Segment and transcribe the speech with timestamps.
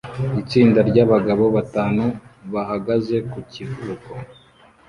[0.41, 2.05] Itsinda ry'abagabo batanu
[2.53, 4.11] bahagaze ku kivuko